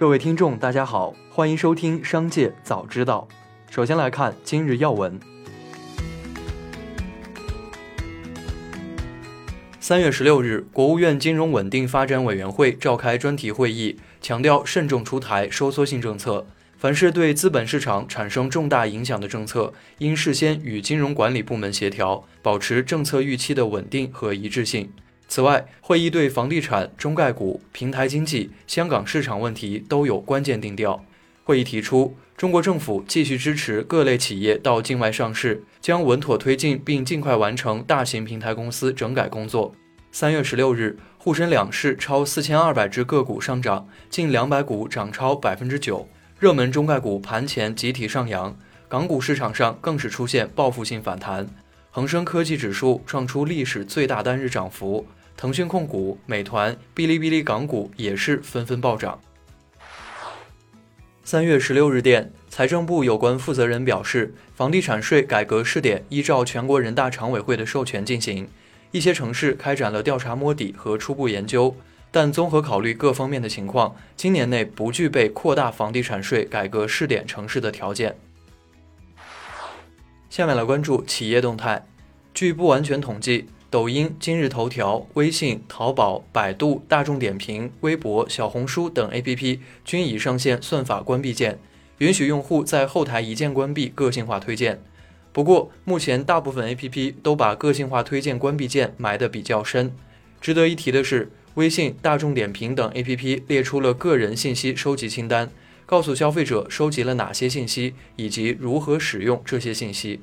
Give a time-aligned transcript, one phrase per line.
[0.00, 3.28] 各位听众，大家好，欢迎收听《商界早知道》。
[3.74, 5.20] 首先来看今日要闻。
[9.78, 16.46] 三月十六日，国务院金融稳定发展委员会召开专题会议，强调慎重出台收缩性政策。
[16.78, 24.90] 凡是对资本市场产生重大影响的政策，应事先与金融管理部门协调，保持政策预期的稳定和一致性。
[25.30, 31.04] 此外，会议对房地产、中概股、平台经济、香港市场问题都有关键定调。
[31.44, 39.72] 会议提出，中国政府继续支持各类企业到境外上市，将稳妥推进并尽快完成大型平台公司整改工作。
[40.10, 46.08] 三月十六日，沪深两市超四千二百只个股上涨，近两百股涨超百分之九，
[46.40, 51.46] 热门中概股盘前集体上扬，港股市场上更是出现报复性反弹，
[51.92, 55.06] 恒生科技指数创出历史最大单日涨幅。
[55.40, 59.18] 腾讯控股、美团、哔哩哔哩港股也是纷纷暴涨。
[61.24, 68.46] 三月十六日电，财政部有关负责人表示，房地产税改革试点依照全国人大常委会的授权进行，
[68.90, 71.74] 一些城市开展了调查摸底和初步研究，
[72.10, 78.14] 但综合考虑各方面的情况，今年内不具备扩大房地产税改革试点城市的条件。
[80.28, 81.86] 下面来关注企业动态，
[82.34, 83.48] 据不完全统计。
[83.70, 91.56] 抖音、今日头条、微信、淘宝、百度、大众点评、微博、小红书等 APP 均已上线算法关闭键，
[91.98, 94.82] 允许用户在后台一键关闭个性化推荐。
[95.32, 99.94] 不过，目前大部分 APP 都把个性化推荐关闭键埋得比较深。
[100.40, 105.48] 值得一提的是，微信、大众点评等 APP 列出了个人信息收集清单，
[105.86, 110.18] 告诉消费者收集了哪些信息以及如何使用这些信息。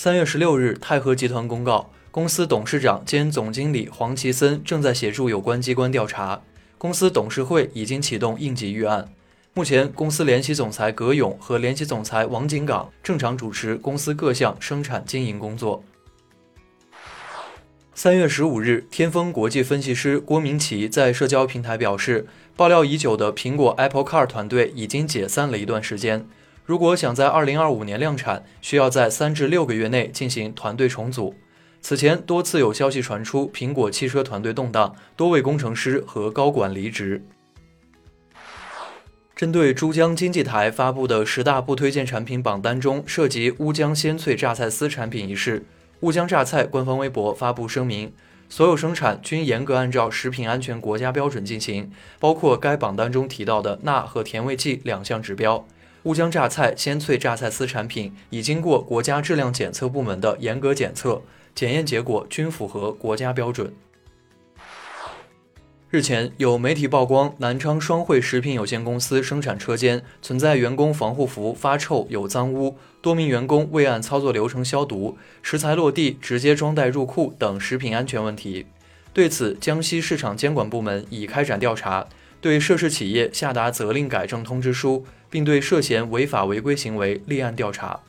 [0.00, 6.40] 三月十六日，泰禾集团公告，公司董事长兼总经理黄奇森正在协助有关机关调查。
[6.78, 9.08] 公司董事会已经启动应急预案。
[9.54, 15.82] 目前，公司联席总裁葛勇和联席总裁王景岗正常主持公司各项生产经营工作。
[17.92, 26.24] 三月十五日，天风国际分析师郭明奇在社交平台表示，爆料已久的苹果 Apple Car 团队已经解散了一段时间。
[26.68, 31.34] 如果想在二零二五年量产，需要在三至六个月内进行团队重组。
[31.80, 37.24] 此前多次有消息传出，苹果汽车团队动荡，多位工程师和高管离职。
[39.34, 45.64] 针对珠江经济台发布的十大不推荐产品榜单中涉及乌江鲜脆榨菜丝产品一事，
[46.00, 48.12] 乌江榨菜官方微博发布声明，
[48.50, 51.90] 所有生产均严格按照食品安全国家标准进行，
[52.20, 55.66] 包括该榜单中提到的钠和甜味剂两项指标。
[56.08, 61.20] 乌江榨菜鲜脆榨菜丝产品已经过国家质量检测部门的严格检测，
[61.54, 63.70] 检验结果均符合国家标准。
[65.90, 78.64] 日前，有媒体曝光南昌双汇食品有限公司生产车间存在员工防护服发臭、有脏污，多名员工未按操作流程消毒，食材落地直接装袋入库等食品安全问题。
[79.12, 82.06] 对此，江西市场监管部门已开展调查。
[82.40, 88.00] 对涉事企业下达责令改正通知书，并对涉嫌违法违规行为立案调查。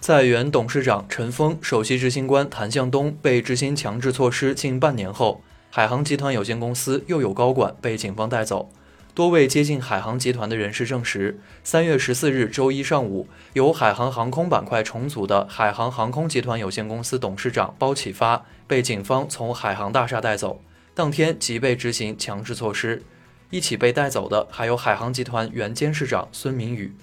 [0.00, 8.70] 在原董事长陈峰、首席执行官谭向东被执行强制措施近半年后，海航集团有限公司又有高管被警方带走。
[9.14, 20.62] 多位接近海航集团的人士证实，三月十四日周一上午，由海航航空板块重组的海航航空集团有限公司董事长包启发被警方从海航大厦带走。
[20.94, 23.02] 当天即被执行强制措施，
[23.50, 26.94] 一起被带走的还有海航集团原监事长孙明宇。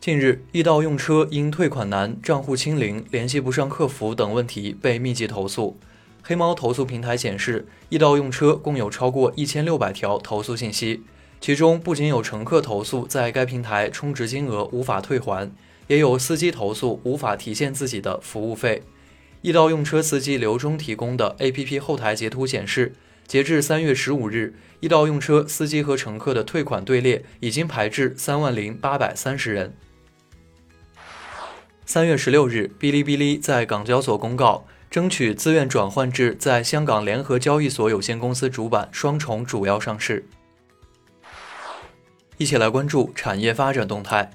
[0.00, 5.76] 近日，易到用车因退款难、账户清零、联系不上客服等问题被密集投诉。
[6.22, 11.02] 黑猫投诉平台显示，易到用车共有超过一千六百条投诉信息，
[11.40, 15.50] 其中不仅有乘客投诉在该平台充值金额无法退还，
[15.88, 18.82] 也有司机投诉无法提现自己的服务费。
[19.44, 22.94] 易到用车司机刘忠提供的 APP 后台截图显示，
[23.26, 29.74] 截至三月十五日，易到用车司机和乘客的退款队列已经排至三万零八百三十人。
[31.84, 40.24] 三月十六日，哔哩哔哩在港交所公告，争取自愿转换至在香港联合交易所有限公司主板双重主要上市。
[42.38, 44.30] 一起来关注产业发展动态。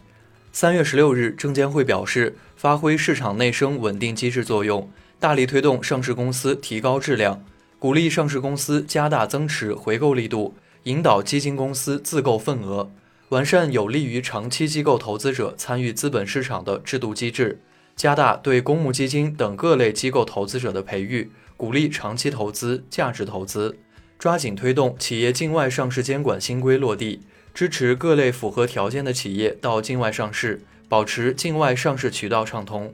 [0.52, 7.42] 三月十六日，证监会表示，发挥市场内生稳定机制作用，大力推动上市公司提高质量，
[7.80, 10.54] 鼓励上市公司加大增持回购力度，
[10.84, 12.92] 引导基金公司自购份额，
[13.30, 17.62] 完善有利于长期机构投资者参与资本市场的制度机制，
[17.96, 23.78] 加大对公募基金等各类机构投资者的培育，鼓励长期投资、价值投资，
[24.18, 27.22] 抓紧推动企业境外上市监管新规落地，
[27.54, 32.94] 支持各类符合条件的企业到境外上市，保持境外上市渠道畅通。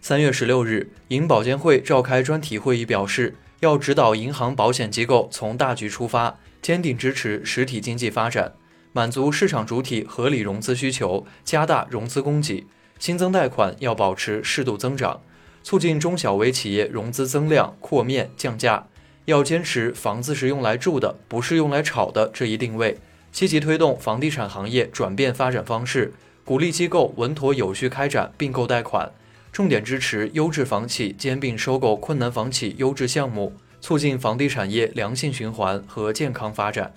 [0.00, 8.52] 三月十六日，银保监会召开专题会议，表示要指导银行、保险机构从大局出发，坚定支持实体经济发展，
[8.92, 12.66] 满足市场主体合理融资需求，加大融资供给，
[12.98, 15.20] 新增贷款要保持适度增长，
[15.62, 18.86] 促进中小微企业融资增量、扩面、降价。
[19.24, 22.96] 要坚持房子是用来住的，不是用来炒的这一定位，
[23.30, 26.12] 积极推动房地产行业转变发展方式，
[26.44, 29.10] 鼓励机构稳妥有序开展并购贷款，
[29.52, 36.92] 重点支持优质房企兼并收购困难房企优质项目，促进房地产业良性循环和健康发展。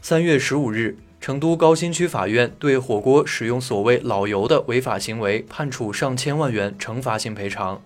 [0.00, 7.82] 三月十五日，成都高新区法院对火锅使用所谓“老油”的违法行为判处上千万元惩罚性赔偿。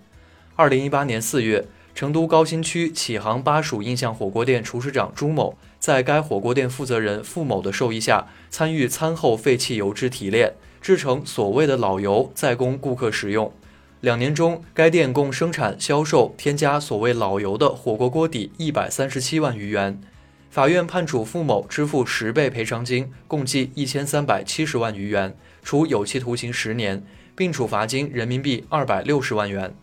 [0.55, 1.65] 二零一八年四月。
[1.95, 10.51] 成都高新区启航巴蜀印象火锅店厨师长朱某，在该火锅店负责人付某的授意下，参与餐后废弃油脂提炼，
[10.81, 13.49] 制成所谓的老油，再供顾客食用。
[14.01, 19.97] 两年中，该店共生产、销售添加所谓老油的火锅锅底一百三十七万余元。
[20.49, 25.33] 法院判处付某支付十倍赔偿金，共计一千三百七十万余元，
[25.63, 27.01] 处有期徒刑十年，
[27.37, 29.73] 并处罚金人民币二百六十万元。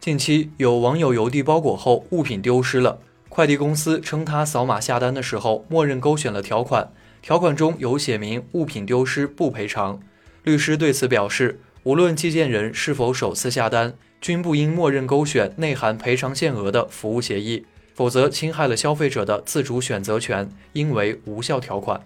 [0.00, 10.00] 近期有网友邮递包裹后物品丢失了，快递公司称他扫码下单的时候默认勾选了条款，条款中有写明物品丢失不赔偿。
[10.44, 22.00] 律师对此表示，无论寄件人是否首次下单，均不应默认勾选内含赔偿限额的服务协议，否则侵害了消费者的自主选择权，应为无效条款。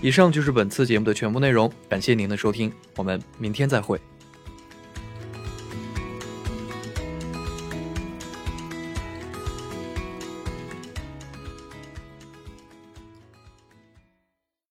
[0.00, 3.98] 以上就是本次节目的全部内容，感谢您的收听，我们明天再会。